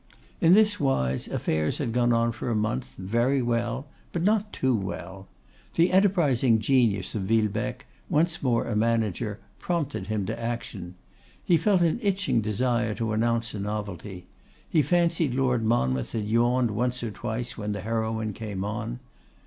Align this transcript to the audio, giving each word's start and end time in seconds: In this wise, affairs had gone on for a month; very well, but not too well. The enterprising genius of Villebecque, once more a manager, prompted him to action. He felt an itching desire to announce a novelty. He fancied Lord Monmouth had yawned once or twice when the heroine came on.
In 0.39 0.55
this 0.55 0.79
wise, 0.79 1.27
affairs 1.27 1.77
had 1.77 1.93
gone 1.93 2.11
on 2.11 2.31
for 2.31 2.49
a 2.49 2.55
month; 2.55 2.95
very 2.95 3.39
well, 3.39 3.85
but 4.11 4.23
not 4.23 4.51
too 4.51 4.75
well. 4.75 5.27
The 5.75 5.91
enterprising 5.93 6.57
genius 6.57 7.13
of 7.13 7.21
Villebecque, 7.25 7.85
once 8.09 8.41
more 8.41 8.65
a 8.65 8.75
manager, 8.75 9.39
prompted 9.59 10.07
him 10.07 10.25
to 10.25 10.41
action. 10.43 10.95
He 11.43 11.55
felt 11.55 11.83
an 11.83 11.99
itching 12.01 12.41
desire 12.41 12.95
to 12.95 13.13
announce 13.13 13.53
a 13.53 13.59
novelty. 13.59 14.25
He 14.67 14.81
fancied 14.81 15.35
Lord 15.35 15.63
Monmouth 15.63 16.13
had 16.13 16.25
yawned 16.25 16.71
once 16.71 17.03
or 17.03 17.11
twice 17.11 17.55
when 17.55 17.71
the 17.71 17.81
heroine 17.81 18.33
came 18.33 18.63
on. 18.65 18.99